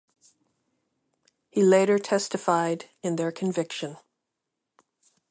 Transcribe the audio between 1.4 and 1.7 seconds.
He